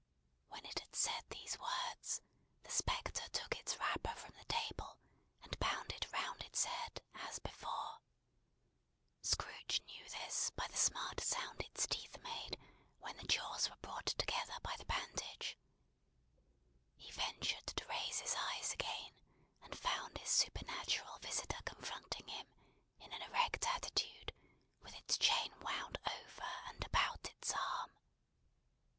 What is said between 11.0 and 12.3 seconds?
sound its teeth